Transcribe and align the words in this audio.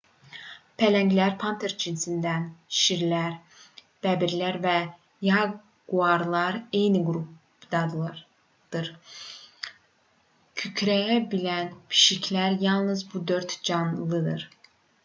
pələnglər 0.81 1.33
panter 1.41 1.73
cinsindən 1.81 2.45
şirlər 2.77 3.35
bəbirlər 4.05 4.57
və 4.63 4.73
yaquarlarla 5.27 6.63
eyni 6.81 7.03
qrupdandır. 7.11 8.89
kükrəyə 10.63 11.21
bilən 11.37 11.71
pişiklər 11.93 12.57
yalnız 12.67 13.07
bu 13.15 13.23
dörd 13.33 13.57
canlıdır 13.71 14.49